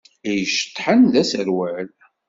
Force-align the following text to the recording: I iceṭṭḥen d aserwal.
I 0.31 0.33
iceṭṭḥen 0.41 0.99
d 1.13 1.15
aserwal. 1.21 1.87